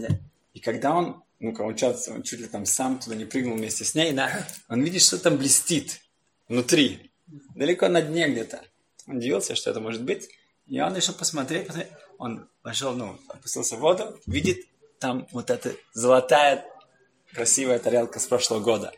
и 0.53 0.59
когда 0.59 0.95
он 0.95 1.23
ну, 1.39 1.53
он 1.59 1.75
чуть, 1.75 2.07
он 2.07 2.23
чуть 2.23 2.39
ли 2.39 2.47
там 2.47 2.65
сам 2.65 2.99
туда 2.99 3.15
не 3.15 3.25
прыгнул 3.25 3.57
вместе 3.57 3.83
с 3.83 3.95
ней, 3.95 4.13
да, 4.13 4.47
он 4.69 4.81
видит, 4.81 5.01
что 5.01 5.17
там 5.17 5.37
блестит 5.37 5.99
внутри, 6.47 7.11
далеко 7.55 7.89
на 7.89 8.01
дне 8.01 8.29
где-то. 8.29 8.63
Он 9.07 9.17
удивился, 9.17 9.55
что 9.55 9.71
это 9.71 9.81
может 9.81 10.03
быть, 10.03 10.29
и 10.67 10.79
он 10.79 10.95
решил 10.95 11.13
посмотреть, 11.13 11.67
посмотреть. 11.67 11.91
он 12.17 12.47
пошел, 12.61 12.93
ну, 12.93 13.19
опустился 13.27 13.75
в 13.75 13.79
воду, 13.79 14.17
видит 14.25 14.65
там 14.99 15.27
вот 15.31 15.49
эта 15.49 15.75
золотая 15.93 16.65
красивая 17.33 17.79
тарелка 17.79 18.19
с 18.19 18.25
прошлого 18.25 18.61
года. 18.61 18.93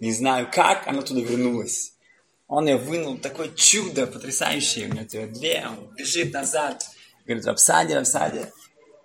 Не 0.00 0.12
знаю 0.12 0.50
как, 0.52 0.88
она 0.88 1.02
туда 1.02 1.20
вернулась. 1.20 1.93
Он 2.46 2.66
ее 2.66 2.76
вынул, 2.76 3.18
такое 3.18 3.48
чудо 3.54 4.06
потрясающее, 4.06 4.88
у 4.88 4.92
него 4.92 5.32
две, 5.32 5.66
он 5.66 5.94
бежит 5.94 6.32
назад, 6.32 6.84
говорит, 7.24 7.44
в 7.44 7.48
обсаде, 7.48 7.94
в 7.94 7.98
обсаде. 7.98 8.52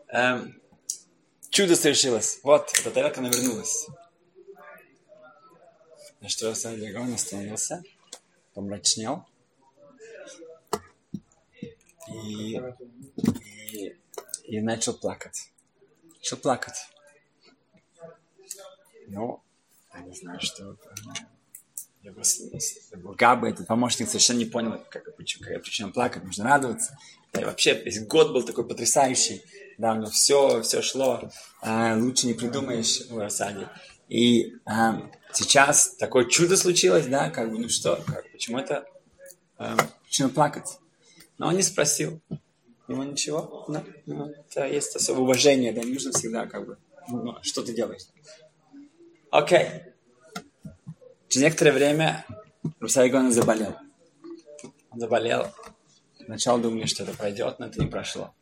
Эм, 0.09 0.59
Чудо 1.49 1.75
совершилось. 1.75 2.39
Вот, 2.43 2.71
эта 2.79 2.91
тарелка 2.91 3.21
навернулась. 3.21 3.87
На 6.21 6.29
что 6.29 6.53
Садик 6.53 6.95
он 6.97 7.13
остановился, 7.13 7.81
помрачнел. 8.53 9.25
И, 12.13 12.59
и, 13.43 13.97
и 14.43 14.61
начал 14.61 14.93
плакать. 14.93 15.51
Начал 16.17 16.37
плакать. 16.37 16.87
Ну, 19.07 19.41
я 19.93 20.01
не 20.01 20.15
знаю, 20.15 20.39
что 20.39 20.77
его, 22.09 22.21
его 22.97 23.13
Габа, 23.13 23.49
этот 23.49 23.67
помощник, 23.67 24.07
совершенно 24.07 24.39
не 24.39 24.45
понял, 24.45 24.83
как, 24.89 25.15
почему, 25.15 25.43
какая 25.43 25.59
причина 25.59 25.89
плакать, 25.89 26.23
нужно 26.23 26.45
радоваться. 26.45 26.97
И 27.33 27.43
вообще, 27.43 27.73
весь 27.83 28.05
год 28.05 28.33
был 28.33 28.43
такой 28.43 28.67
потрясающий 28.67 29.43
да, 29.79 29.93
у 29.93 29.95
него 29.95 30.07
все, 30.07 30.61
все 30.61 30.81
шло, 30.81 31.31
а, 31.61 31.95
лучше 31.97 32.27
не 32.27 32.33
придумаешь 32.33 33.07
в 33.09 33.17
Рассаде. 33.17 33.69
И 34.09 34.55
а, 34.65 35.09
сейчас 35.33 35.95
такое 35.95 36.25
чудо 36.25 36.57
случилось, 36.57 37.07
да, 37.07 37.29
как 37.29 37.49
бы, 37.49 37.57
ну 37.57 37.69
что, 37.69 38.03
как, 38.05 38.29
почему 38.31 38.59
это, 38.59 38.85
а, 39.57 39.77
почему 40.03 40.29
плакать? 40.29 40.79
Но 41.37 41.47
он 41.47 41.55
не 41.55 41.61
спросил, 41.61 42.19
ему 42.89 43.03
ничего, 43.03 43.65
да, 43.69 43.85
ну, 44.05 44.25
это 44.27 44.67
есть 44.67 44.95
особое 44.97 45.21
уважение, 45.21 45.71
да, 45.71 45.81
не 45.81 45.93
нужно 45.93 46.11
всегда, 46.11 46.45
как 46.45 46.67
бы, 46.67 46.77
ну, 47.07 47.23
ну 47.23 47.37
что 47.41 47.63
ты 47.63 47.73
делаешь? 47.73 48.03
Окей. 49.31 49.59
Okay. 49.59 49.83
Через 51.29 51.43
некоторое 51.43 51.71
время 51.71 52.25
Русайгон 52.79 53.31
заболел. 53.31 53.75
Он 54.91 54.99
заболел. 54.99 55.47
Сначала 56.25 56.59
думали, 56.59 56.85
что 56.85 57.03
это 57.03 57.13
пройдет, 57.13 57.59
но 57.59 57.67
это 57.67 57.79
не 57.79 57.87
прошло 57.87 58.33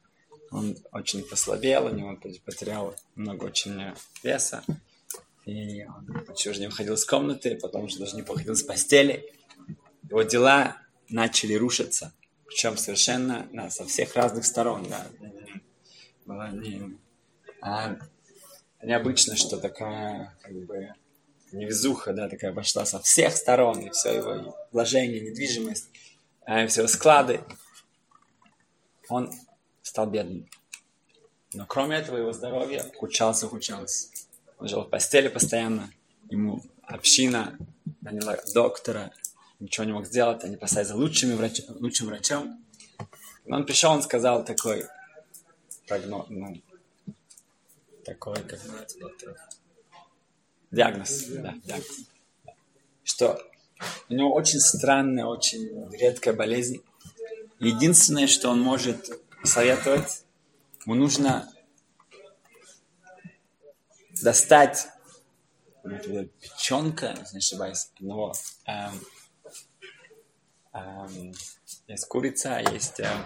он 0.51 0.77
очень 0.91 1.23
послабел, 1.23 1.85
у 1.85 1.89
него 1.89 2.17
потерял 2.45 2.95
много 3.15 3.45
очень 3.45 3.93
веса. 4.23 4.63
И 5.45 5.85
он 5.85 6.25
почти 6.25 6.49
уже 6.49 6.59
не 6.59 6.67
выходил 6.67 6.95
из 6.95 7.05
комнаты, 7.05 7.55
потом 7.55 7.85
уже 7.85 7.99
даже 7.99 8.15
не 8.15 8.21
выходил 8.21 8.55
с 8.55 8.63
постели. 8.63 9.31
Его 10.09 10.23
дела 10.23 10.77
начали 11.09 11.53
рушиться. 11.53 12.13
Причем 12.45 12.77
совершенно 12.77 13.47
да, 13.53 13.69
со 13.69 13.85
всех 13.85 14.15
разных 14.15 14.45
сторон. 14.45 14.87
Да. 14.89 15.05
Было 16.25 16.49
не, 16.51 16.97
а, 17.61 17.97
необычно, 18.81 19.35
что 19.35 19.57
такая 19.57 20.37
как 20.41 20.53
бы 20.65 20.89
невезуха, 21.51 22.13
да, 22.13 22.29
такая 22.29 22.53
пошла 22.53 22.85
со 22.85 22.99
всех 22.99 23.35
сторон, 23.35 23.79
и 23.79 23.89
все 23.89 24.15
его 24.15 24.57
вложения, 24.71 25.19
недвижимость, 25.19 25.89
а, 26.45 26.67
все 26.67 26.87
склады. 26.87 27.41
Он 29.09 29.31
стал 29.81 30.07
бедным. 30.07 30.49
Но 31.53 31.65
кроме 31.65 31.97
этого 31.97 32.17
его 32.17 32.33
здоровье 32.33 32.83
ухудшалось, 32.95 33.43
ухудшалось. 33.43 34.11
Он 34.59 34.67
жил 34.67 34.83
в 34.83 34.89
постели 34.89 35.27
постоянно, 35.27 35.89
ему 36.29 36.63
община 36.83 37.57
наняла 38.01 38.37
доктора, 38.53 39.11
ничего 39.59 39.85
не 39.85 39.93
мог 39.93 40.05
сделать, 40.05 40.43
они 40.43 40.57
послали 40.57 40.85
за 40.85 40.95
лучшими 40.95 41.33
врач... 41.35 41.61
лучшим 41.79 42.07
врачом. 42.07 42.63
Но 43.45 43.57
он 43.57 43.65
пришел, 43.65 43.91
он 43.91 44.03
сказал 44.03 44.43
такой, 44.43 44.85
прогноз, 45.87 46.25
ну, 46.29 46.61
такой, 48.03 48.35
как 48.43 48.59
диагноз, 50.71 51.25
да, 51.27 51.53
диагноз, 51.63 52.05
что 53.03 53.41
у 54.09 54.13
него 54.13 54.33
очень 54.33 54.59
странная, 54.59 55.25
очень 55.25 55.89
редкая 55.91 56.33
болезнь. 56.33 56.81
Единственное, 57.59 58.27
что 58.27 58.49
он 58.49 58.61
может 58.61 59.09
советовать, 59.43 60.23
ему 60.85 60.95
нужно 60.95 61.51
достать 64.21 64.87
печенка, 66.41 67.15
если 67.19 67.35
не 67.35 67.39
ошибаюсь, 67.39 67.89
одного 67.95 68.33
эм, 68.65 69.05
эм, 70.73 71.33
есть 71.87 72.05
курица, 72.07 72.59
есть 72.73 72.99
эм, 72.99 73.25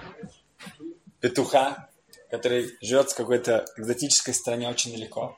петуха, 1.19 1.89
который 2.29 2.77
живет 2.81 3.11
в 3.11 3.15
какой-то 3.15 3.65
экзотической 3.77 4.33
стране 4.33 4.69
очень 4.69 4.91
далеко. 4.91 5.37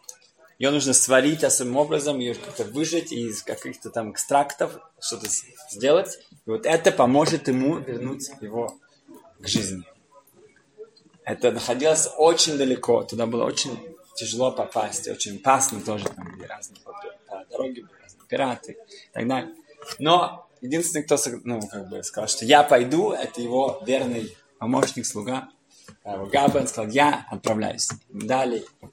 Ее 0.60 0.72
нужно 0.72 0.93
сварить 0.93 1.43
особым 1.43 1.77
образом, 1.77 2.19
ее 2.19 2.36
как-то 2.36 2.63
выжать 2.63 3.12
из 3.12 3.41
каких-то 3.43 3.89
там 3.89 4.12
экстрактов, 4.12 4.77
что-то 5.00 5.27
сделать. 5.72 6.19
И 6.45 6.50
вот 6.50 6.65
это 6.65 6.91
поможет 6.91 7.48
ему 7.48 7.77
вернуть 7.77 8.29
его 8.41 8.77
к 9.39 9.48
жизни. 9.48 9.83
Это 11.25 11.51
находилось 11.51 12.10
очень 12.17 12.57
далеко, 12.57 13.03
туда 13.03 13.25
было 13.25 13.45
очень 13.45 13.77
тяжело 14.15 14.51
попасть, 14.51 15.07
очень 15.07 15.38
опасно 15.38 15.81
тоже, 15.81 16.05
там 16.05 16.31
были 16.31 16.45
разные 16.45 16.79
дороги, 17.50 17.81
были 17.81 18.01
разные 18.01 18.27
пираты 18.27 18.72
и 18.74 19.13
так 19.13 19.27
далее. 19.27 19.55
Но 20.00 20.48
единственный, 20.62 21.03
кто 21.03 21.17
ну, 21.43 21.62
как 21.67 21.89
бы 21.89 22.03
сказал, 22.03 22.27
что 22.27 22.45
я 22.45 22.63
пойду, 22.63 23.12
это 23.12 23.41
его 23.41 23.81
верный 23.86 24.36
помощник, 24.60 25.05
слуга. 25.05 25.50
Габа, 26.03 26.60
он 26.60 26.67
сказал, 26.67 26.91
я 26.91 27.25
отправляюсь. 27.29 27.89
Дали 28.10 28.65
э, 28.81 28.88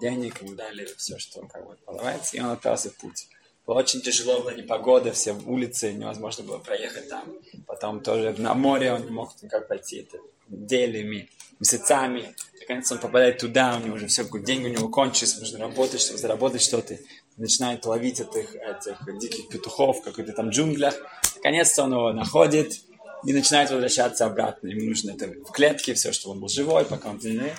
денег, 0.00 0.42
ему 0.42 0.54
дали 0.54 0.86
все, 0.96 1.18
что 1.18 1.46
как 1.46 1.66
бы 1.66 1.76
полагается, 1.84 2.36
и 2.36 2.40
он 2.40 2.50
отправился 2.50 2.90
в 2.90 2.96
путь. 2.96 3.28
Было 3.66 3.78
очень 3.78 4.00
тяжело, 4.00 4.40
была 4.40 4.52
непогода, 4.52 5.12
все 5.12 5.32
улицы, 5.32 5.92
невозможно 5.92 6.44
было 6.44 6.58
проехать 6.58 7.08
там. 7.08 7.24
Потом 7.66 8.00
тоже 8.00 8.34
на 8.38 8.54
море 8.54 8.92
он 8.92 9.04
не 9.04 9.10
мог 9.10 9.30
никак 9.42 9.68
пойти. 9.68 9.98
Это 10.00 10.18
неделями, 10.48 11.30
месяцами. 11.60 12.34
Наконец 12.58 12.90
он 12.90 12.98
попадает 12.98 13.38
туда, 13.38 13.76
у 13.76 13.84
него 13.84 13.94
уже 13.94 14.08
все, 14.08 14.24
деньги 14.40 14.66
у 14.66 14.70
него 14.70 14.88
кончились, 14.88 15.38
нужно 15.38 15.60
работать, 15.60 16.00
чтобы 16.00 16.18
заработать 16.18 16.62
что-то. 16.62 16.98
Начинает 17.36 17.86
ловить 17.86 18.20
этих, 18.20 18.54
этих 18.54 19.18
диких 19.20 19.48
петухов 19.48 20.00
в 20.00 20.02
каких-то 20.02 20.32
там 20.32 20.50
джунглях. 20.50 20.96
Наконец-то 21.36 21.84
он 21.84 21.92
его 21.92 22.12
находит 22.12 22.80
и 23.24 23.32
начинает 23.32 23.70
возвращаться 23.70 24.26
обратно. 24.26 24.68
Ему 24.68 24.88
нужно 24.88 25.12
это 25.12 25.28
в 25.28 25.52
клетке, 25.52 25.94
все, 25.94 26.12
чтобы 26.12 26.34
он 26.34 26.40
был 26.40 26.48
живой, 26.48 26.84
пока 26.84 27.10
он 27.10 27.18
длинный. 27.18 27.52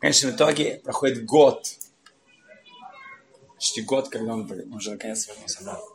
В 0.00 0.04
итоге 0.04 0.80
проходит 0.84 1.24
год. 1.24 1.66
Почти 3.54 3.82
год, 3.82 4.08
когда 4.08 4.34
он 4.34 4.50
уже 4.72 4.92
наконец 4.92 5.26
вернулся 5.26 5.58
обратно. 5.60 5.86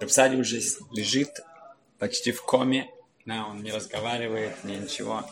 Рапсади 0.00 0.36
уже 0.36 0.60
лежит 0.92 1.40
почти 1.98 2.30
в 2.30 2.42
коме. 2.44 2.90
Да, 3.26 3.46
он 3.46 3.62
не 3.62 3.72
разговаривает, 3.72 4.62
ни 4.62 4.76
ничего. 4.76 5.24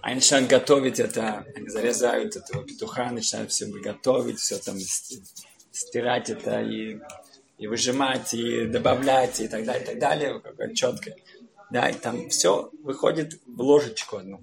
Они 0.00 0.16
начинают 0.16 0.48
готовить 0.48 0.98
это, 0.98 1.46
они 1.54 1.68
зарезают 1.68 2.34
этого 2.34 2.64
петуха, 2.64 3.10
начинают 3.10 3.52
все 3.52 3.66
готовить, 3.66 4.40
все 4.40 4.58
там 4.58 4.76
стирать 5.70 6.30
это 6.30 6.62
и, 6.62 6.98
и 7.58 7.66
выжимать, 7.68 8.34
и 8.34 8.66
добавлять, 8.66 9.40
и 9.40 9.46
так 9.46 9.64
далее, 9.64 9.82
и 9.82 9.86
так 9.86 9.98
далее, 9.98 10.42
четко. 10.74 11.14
Да, 11.70 11.88
и 11.90 11.94
там 11.94 12.28
все 12.28 12.70
выходит 12.82 13.40
в 13.46 13.60
ложечку 13.60 14.16
одну. 14.16 14.40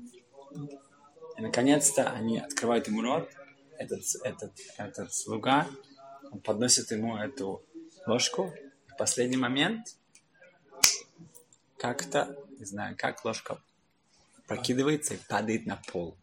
И 1.37 1.41
наконец-то 1.41 2.09
они 2.09 2.39
открывают 2.39 2.87
ему 2.87 3.01
рот, 3.01 3.29
этот, 3.77 4.03
этот, 4.23 4.53
этот 4.77 5.13
слуга, 5.13 5.67
он 6.31 6.39
подносит 6.39 6.91
ему 6.91 7.17
эту 7.17 7.63
ложку. 8.05 8.53
В 8.87 8.97
последний 8.97 9.37
момент 9.37 9.95
как-то, 11.77 12.37
не 12.59 12.65
знаю, 12.65 12.95
как 12.97 13.25
ложка 13.25 13.61
прокидывается 14.47 15.15
и 15.15 15.17
падает 15.29 15.65
на 15.65 15.81
пол. 15.91 16.17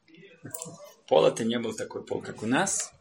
Пол 1.06 1.26
это 1.26 1.44
не 1.44 1.58
был 1.58 1.74
такой 1.74 2.04
пол, 2.04 2.22
как 2.22 2.42
у 2.42 2.46
нас. 2.46 2.92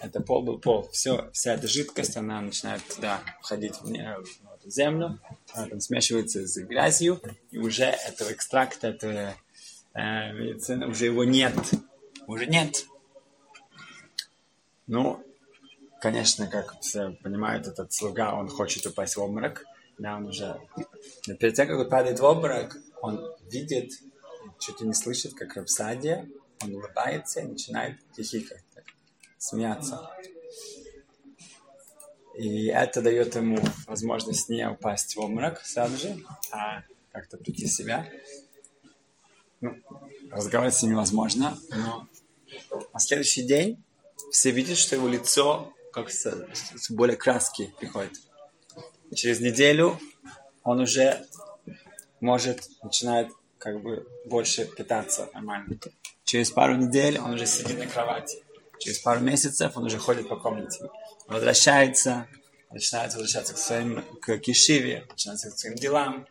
Это 0.00 0.20
пол 0.20 0.42
был 0.42 0.58
пол. 0.58 0.88
Все, 0.90 1.30
вся 1.32 1.54
эта 1.54 1.68
жидкость, 1.68 2.16
она 2.16 2.40
начинает 2.40 2.82
туда 2.86 3.20
входить 3.40 3.76
в, 3.80 3.86
в 4.64 4.70
землю, 4.70 5.20
она 5.52 5.68
там 5.68 5.80
смешивается 5.80 6.46
с 6.46 6.56
грязью, 6.56 7.20
и 7.50 7.58
уже 7.58 7.84
этого 7.84 8.32
экстракта, 8.32 8.88
этого 8.88 9.34
медицины, 9.94 10.86
уже 10.86 11.06
его 11.06 11.24
нет. 11.24 11.54
Уже 12.26 12.46
нет. 12.46 12.86
Ну, 14.86 15.24
конечно, 16.00 16.46
как 16.48 16.80
все 16.80 17.10
понимают, 17.22 17.66
этот 17.66 17.92
слуга, 17.92 18.34
он 18.34 18.48
хочет 18.48 18.86
упасть 18.86 19.16
в 19.16 19.20
обморок. 19.20 19.64
Да, 19.98 20.16
он 20.16 20.26
уже... 20.26 20.60
Но 21.26 21.34
перед 21.36 21.54
тем, 21.54 21.68
как 21.68 21.78
он 21.78 21.88
падает 21.88 22.20
в 22.20 22.24
обморок, 22.24 22.76
он 23.00 23.20
видит 23.50 23.92
чуть 24.58 24.80
ли 24.80 24.86
не 24.86 24.94
слышит, 24.94 25.34
как 25.34 25.56
Рапсадия, 25.56 26.28
он 26.62 26.74
улыбается 26.74 27.40
и 27.40 27.44
начинает 27.46 27.98
хихикать, 28.16 28.64
смеяться. 29.38 30.10
И 32.36 32.66
это 32.66 33.02
дает 33.02 33.34
ему 33.34 33.58
возможность 33.86 34.48
не 34.48 34.66
упасть 34.68 35.16
в 35.16 35.20
обморок 35.20 35.60
сразу 35.60 35.96
же, 35.98 36.16
а 36.50 36.82
как-то 37.10 37.36
прийти 37.36 37.66
в 37.66 37.72
себя. 37.72 38.08
Ну, 39.62 39.74
разговаривать 40.30 40.76
с 40.76 40.82
ним 40.82 40.92
невозможно, 40.92 41.58
но 41.70 42.06
на 42.92 43.00
следующий 43.00 43.42
день 43.42 43.82
все 44.30 44.50
видят, 44.50 44.76
что 44.76 44.96
его 44.96 45.08
лицо 45.08 45.72
как 45.92 46.10
с, 46.10 46.26
с 46.76 46.90
более 46.90 47.16
краски 47.16 47.72
приходит. 47.78 48.12
Через 49.14 49.40
неделю 49.40 49.98
он 50.64 50.80
уже 50.80 51.26
может, 52.22 52.68
начинает 52.82 53.28
как 53.58 53.82
бы 53.82 54.06
больше 54.26 54.64
питаться 54.64 55.28
нормально. 55.34 55.76
Через 56.24 56.50
пару 56.50 56.76
недель 56.76 57.18
он 57.18 57.32
уже 57.34 57.46
сидит 57.46 57.78
на 57.78 57.86
кровати. 57.86 58.42
Через 58.78 59.00
пару 59.00 59.20
месяцев 59.20 59.76
он 59.76 59.84
уже 59.84 59.98
ходит 59.98 60.28
по 60.28 60.36
комнате. 60.36 60.88
Возвращается, 61.26 62.26
начинает 62.70 63.12
возвращаться 63.12 63.54
к 63.54 63.58
своим, 63.58 64.02
к 64.20 64.38
кишиве, 64.38 65.04
начинается 65.10 65.50
к 65.50 65.58
своим 65.58 65.74
делам. 65.74 66.26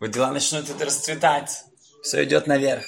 Вот 0.00 0.10
дела 0.10 0.32
начнут 0.32 0.70
это 0.70 0.84
расцветать. 0.84 1.64
Все 2.02 2.24
идет 2.24 2.46
наверх. 2.46 2.84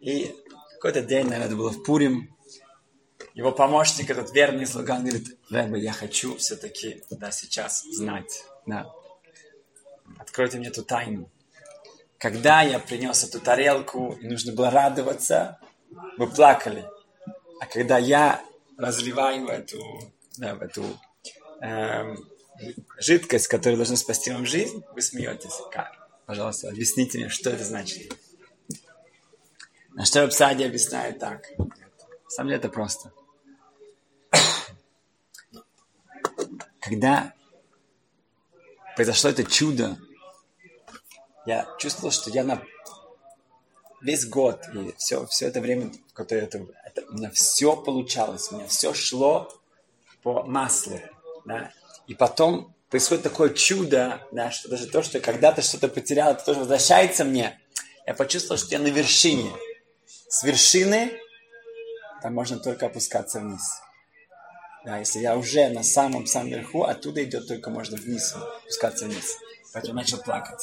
И 0.00 0.34
какой-то 0.74 1.02
день, 1.02 1.24
наверное, 1.24 1.46
это 1.46 1.56
было 1.56 1.70
в 1.70 1.82
Пурим, 1.82 2.36
его 3.34 3.52
помощник, 3.52 4.10
этот 4.10 4.32
верный 4.34 4.66
слуга, 4.66 4.96
он 4.96 5.04
говорит, 5.04 5.38
Рэбе, 5.50 5.80
я 5.80 5.92
хочу 5.92 6.36
все-таки, 6.36 7.04
да, 7.10 7.30
сейчас 7.30 7.84
знать, 7.84 8.44
да. 8.66 8.90
Откройте 10.18 10.58
мне 10.58 10.68
эту 10.68 10.82
тайну 10.82 11.30
когда 12.20 12.60
я 12.60 12.78
принес 12.78 13.24
эту 13.24 13.40
тарелку, 13.40 14.16
и 14.20 14.28
нужно 14.28 14.52
было 14.52 14.70
радоваться, 14.70 15.58
вы 16.18 16.28
плакали. 16.28 16.84
А 17.60 17.66
когда 17.66 17.96
я 17.96 18.42
разливаю 18.76 19.48
эту, 19.48 19.80
да, 20.36 20.56
эту 20.60 20.84
эм, 21.62 22.18
жидкость, 22.98 23.48
которая 23.48 23.76
должна 23.76 23.96
спасти 23.96 24.30
вам 24.30 24.44
жизнь, 24.44 24.84
вы 24.94 25.00
смеетесь. 25.00 25.56
Как? 25.72 25.99
Пожалуйста, 26.30 26.68
объясните 26.68 27.18
мне, 27.18 27.28
что 27.28 27.50
это 27.50 27.64
значит. 27.64 28.16
На 29.94 30.04
что 30.04 30.22
Рапсади 30.22 30.62
объясняет 30.62 31.18
так. 31.18 31.44
На 31.58 32.30
самом 32.30 32.50
деле 32.50 32.58
это 32.60 32.68
просто. 32.68 33.12
Когда 36.78 37.34
произошло 38.94 39.30
это 39.30 39.42
чудо, 39.42 39.98
я 41.46 41.66
чувствовал, 41.80 42.12
что 42.12 42.30
я 42.30 42.44
на 42.44 42.62
весь 44.00 44.24
год 44.24 44.62
и 44.72 44.94
все, 44.98 45.26
все 45.26 45.48
это 45.48 45.60
время, 45.60 45.90
которое 46.12 46.42
это, 46.42 46.64
это, 46.84 47.04
у 47.08 47.14
меня 47.14 47.32
все 47.32 47.74
получалось, 47.74 48.52
у 48.52 48.54
меня 48.54 48.68
все 48.68 48.94
шло 48.94 49.52
по 50.22 50.44
маслу, 50.44 51.00
да, 51.44 51.72
и 52.06 52.14
потом 52.14 52.72
происходит 52.90 53.22
такое 53.22 53.50
чудо, 53.50 54.20
да, 54.32 54.50
что 54.50 54.68
даже 54.68 54.86
то, 54.86 55.02
что 55.02 55.20
когда-то 55.20 55.62
что-то 55.62 55.88
потерял, 55.88 56.32
это 56.32 56.44
тоже 56.44 56.60
возвращается 56.60 57.24
мне. 57.24 57.58
Я 58.06 58.14
почувствовал, 58.14 58.58
что 58.58 58.72
я 58.72 58.80
на 58.80 58.88
вершине. 58.88 59.50
С 60.28 60.42
вершины 60.42 61.12
там 62.22 62.34
можно 62.34 62.58
только 62.58 62.86
опускаться 62.86 63.40
вниз. 63.40 63.80
Да, 64.84 64.98
если 64.98 65.20
я 65.20 65.36
уже 65.36 65.68
на 65.68 65.82
самом-самом 65.82 66.48
верху, 66.48 66.84
оттуда 66.84 67.22
идет 67.22 67.46
только 67.46 67.70
можно 67.70 67.96
вниз, 67.96 68.34
опускаться 68.34 69.06
вниз. 69.06 69.36
Поэтому 69.72 69.94
начал 69.94 70.18
плакать. 70.18 70.62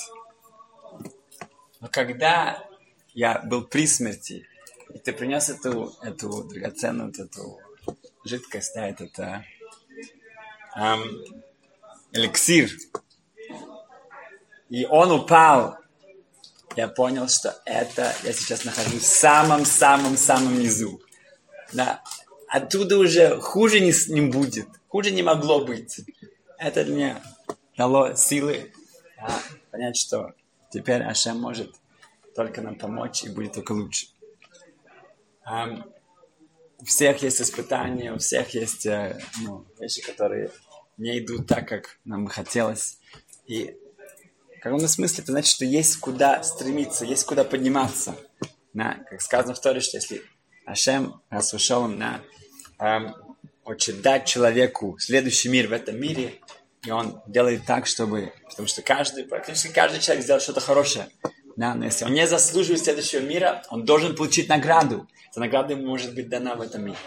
Но 1.79 1.87
когда 1.89 2.67
я 3.13 3.39
был 3.39 3.63
при 3.63 3.87
смерти, 3.87 4.47
и 4.93 4.97
ты 4.97 5.13
принес 5.13 5.49
эту, 5.49 5.95
эту 6.01 6.43
драгоценную 6.43 7.11
эту 7.11 7.59
жидкость, 8.25 8.73
да, 8.73 8.87
этот 8.89 9.19
а, 9.19 9.43
эм, 10.75 11.36
эликсир, 12.11 12.69
и 14.69 14.85
он 14.85 15.11
упал, 15.11 15.77
я 16.75 16.87
понял, 16.87 17.27
что 17.27 17.59
это 17.65 18.13
я 18.23 18.33
сейчас 18.33 18.65
нахожусь 18.65 19.01
в 19.01 19.07
самом-самом-самом 19.07 20.59
низу. 20.59 21.01
Да. 21.73 22.03
Оттуда 22.47 22.97
уже 22.97 23.39
хуже 23.41 23.79
не, 23.79 23.93
не 24.13 24.29
будет, 24.29 24.67
хуже 24.87 25.11
не 25.11 25.23
могло 25.23 25.65
быть. 25.65 26.01
Это 26.57 26.85
мне 26.85 27.21
дало 27.75 28.15
силы 28.15 28.73
да, 29.17 29.39
понять, 29.71 29.97
что 29.97 30.33
Теперь 30.69 31.01
Ашем 31.03 31.39
может 31.39 31.73
только 32.35 32.61
нам 32.61 32.75
помочь 32.75 33.23
и 33.23 33.29
будет 33.29 33.53
только 33.53 33.71
лучше. 33.71 34.07
Um, 35.49 35.89
у 36.79 36.85
всех 36.85 37.23
есть 37.23 37.41
испытания, 37.41 38.13
у 38.13 38.17
всех 38.17 38.53
есть 38.53 38.85
э, 38.85 39.19
ну, 39.41 39.65
вещи, 39.79 40.01
которые 40.01 40.51
не 40.97 41.19
идут 41.19 41.47
так, 41.47 41.67
как 41.67 41.99
нам 42.05 42.25
бы 42.25 42.31
хотелось. 42.31 42.97
И 43.45 43.75
в 44.57 44.59
каком-то 44.61 44.87
смысле 44.87 45.23
это 45.23 45.31
значит, 45.31 45.53
что 45.53 45.65
есть 45.65 45.97
куда 45.97 46.43
стремиться, 46.43 47.05
есть 47.05 47.25
куда 47.25 47.43
подниматься. 47.43 48.15
На, 48.73 48.95
как 49.09 49.21
сказано 49.21 49.53
в 49.53 49.61
Торе, 49.61 49.79
что 49.79 49.97
если 49.97 50.21
Ашем, 50.65 51.21
раз 51.29 51.53
ушел 51.53 51.87
на 51.87 52.21
эм, 52.79 53.15
хочет 53.63 54.01
дать 54.01 54.25
человеку 54.25 54.97
следующий 54.99 55.49
мир 55.49 55.67
в 55.67 55.71
этом 55.71 55.99
мире, 55.99 56.35
и 56.85 56.91
он 56.91 57.21
делает 57.27 57.65
так, 57.65 57.87
чтобы... 57.87 58.33
Потому 58.49 58.67
что 58.67 58.81
каждый, 58.81 59.23
практически 59.23 59.73
каждый 59.73 59.99
человек 59.99 60.23
сделал 60.23 60.41
что-то 60.41 60.61
хорошее. 60.61 61.07
Да, 61.55 61.73
но 61.73 61.85
если 61.85 62.05
он 62.05 62.13
не 62.13 62.27
заслуживает 62.27 62.83
следующего 62.83 63.21
мира, 63.21 63.63
он 63.69 63.83
должен 63.83 64.15
получить 64.15 64.47
награду. 64.47 65.07
Эта 65.31 65.39
награда 65.39 65.73
ему 65.73 65.87
может 65.87 66.13
быть 66.13 66.29
дана 66.29 66.55
в 66.55 66.61
этом 66.61 66.85
мире. 66.85 66.97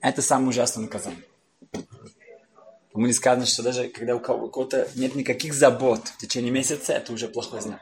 Это 0.00 0.22
самое 0.22 0.50
ужасное 0.50 0.84
наказание. 0.84 1.24
Ему 2.98 3.06
не 3.06 3.12
сказано, 3.12 3.46
что 3.46 3.62
даже 3.62 3.88
когда 3.90 4.16
у 4.16 4.18
кого-то 4.18 4.88
нет 4.96 5.14
никаких 5.14 5.54
забот 5.54 6.08
в 6.08 6.18
течение 6.18 6.50
месяца, 6.50 6.94
это 6.94 7.12
уже 7.12 7.28
плохой 7.28 7.60
знак. 7.60 7.80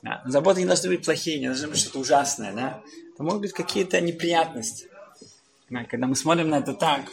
Да. 0.00 0.22
Но 0.24 0.30
заботы 0.30 0.60
не 0.60 0.66
должны 0.66 0.88
быть 0.88 1.04
плохие, 1.04 1.38
не 1.38 1.48
должны 1.48 1.68
быть 1.68 1.76
что-то 1.76 1.98
ужасное. 1.98 2.54
Да? 2.54 2.82
Это 3.12 3.22
могут 3.22 3.42
быть 3.42 3.52
какие-то 3.52 4.00
неприятности. 4.00 4.88
Когда 5.90 6.06
мы 6.06 6.16
смотрим 6.16 6.48
на 6.48 6.60
это 6.60 6.72
так, 6.72 7.12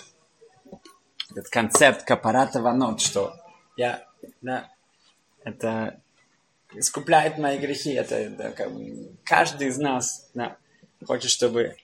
этот 1.30 1.50
концепт 1.50 2.04
капарата 2.04 2.62
ванот, 2.62 3.02
что 3.02 3.36
я, 3.76 4.08
да, 4.40 4.72
это 5.44 6.00
искупляет 6.74 7.38
мои 7.38 7.58
грехи. 7.58 7.92
Это, 7.92 8.30
да, 8.30 8.52
как, 8.52 8.72
каждый 9.26 9.68
из 9.68 9.78
нас 9.78 10.30
да, 10.34 10.56
хочет, 11.06 11.30
чтобы 11.30 11.76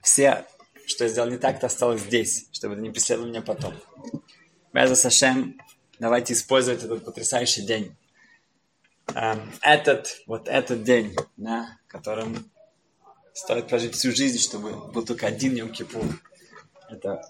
все, 0.00 0.44
что 0.86 1.04
я 1.04 1.10
сделал 1.10 1.30
не 1.30 1.38
так, 1.38 1.60
то 1.60 1.66
осталось 1.66 2.00
здесь, 2.00 2.48
чтобы 2.50 2.74
это 2.74 2.82
не 2.82 2.90
преследовало 2.90 3.28
меня 3.28 3.42
потом. 3.42 3.72
Беза 4.76 4.94
Сашем, 4.94 5.58
давайте 5.98 6.34
использовать 6.34 6.84
этот 6.84 7.02
потрясающий 7.02 7.62
день. 7.62 7.96
Эм, 9.14 9.50
этот, 9.62 10.20
вот 10.26 10.48
этот 10.48 10.84
день, 10.84 11.16
да, 11.38 11.78
которым 11.86 12.50
стоит 13.32 13.68
прожить 13.68 13.94
всю 13.94 14.14
жизнь, 14.14 14.38
чтобы 14.38 14.92
был 14.92 15.02
только 15.02 15.28
один 15.28 15.54
Йом-Кипур. 15.54 16.04
Это 16.90 17.22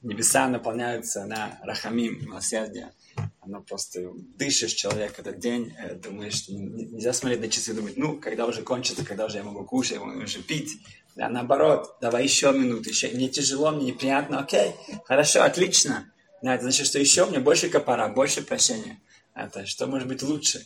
небеса 0.00 0.48
наполняются 0.48 1.26
на 1.26 1.58
рахамим, 1.64 2.24
милосердие. 2.24 2.94
Оно 3.42 3.60
просто 3.60 4.12
дышишь 4.38 4.72
человек 4.72 5.18
этот 5.18 5.38
день, 5.40 5.74
э, 5.78 5.96
думаешь, 5.96 6.48
нельзя 6.48 7.12
смотреть 7.12 7.42
на 7.42 7.48
часы 7.50 7.72
и 7.72 7.74
думать, 7.74 7.98
ну, 7.98 8.18
когда 8.18 8.46
уже 8.46 8.62
кончится, 8.62 9.04
когда 9.04 9.26
уже 9.26 9.36
я 9.36 9.44
могу 9.44 9.66
кушать, 9.66 9.98
я 9.98 10.00
могу 10.00 10.18
уже 10.18 10.40
пить. 10.40 10.78
Да, 11.14 11.28
наоборот, 11.28 11.98
давай 12.00 12.22
еще 12.22 12.54
минуту, 12.54 12.88
еще. 12.88 13.08
Мне 13.08 13.28
тяжело, 13.28 13.70
мне 13.70 13.88
неприятно, 13.88 14.38
окей, 14.38 14.72
хорошо, 15.04 15.42
отлично. 15.42 16.10
Да, 16.44 16.56
это 16.56 16.64
значит, 16.64 16.86
что 16.86 16.98
еще 16.98 17.24
мне 17.24 17.38
больше 17.38 17.70
копора, 17.70 18.06
больше 18.08 18.42
прощения. 18.42 19.00
Это 19.34 19.64
что 19.64 19.86
может 19.86 20.06
быть 20.06 20.22
лучше? 20.22 20.62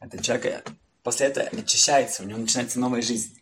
Это 0.00 0.16
человек 0.22 0.66
после 1.02 1.26
этого 1.26 1.46
очищается, 1.46 2.22
у 2.22 2.26
него 2.26 2.38
начинается 2.38 2.80
новая 2.80 3.02
жизнь. 3.02 3.38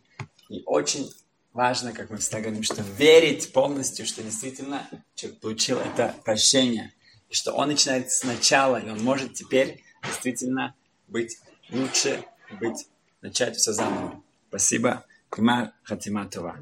И 0.48 0.64
очень 0.66 1.08
важно, 1.52 1.92
как 1.92 2.10
мы 2.10 2.16
всегда 2.16 2.40
говорим, 2.40 2.64
что 2.64 2.82
верить 2.82 3.52
полностью, 3.52 4.06
что 4.06 4.24
действительно 4.24 4.90
человек 5.14 5.38
получил 5.38 5.78
это 5.78 6.16
прощение. 6.24 6.92
И 7.28 7.34
что 7.34 7.52
он 7.52 7.68
начинает 7.68 8.10
сначала, 8.10 8.78
и 8.78 8.90
он 8.90 9.00
может 9.00 9.34
теперь 9.34 9.84
действительно 10.02 10.74
быть 11.06 11.38
лучше, 11.70 12.24
быть, 12.58 12.88
начать 13.20 13.56
все 13.56 13.72
заново. 13.72 14.20
Спасибо. 14.48 15.04
Кумар 15.30 15.70
Хатиматова. 15.84 16.58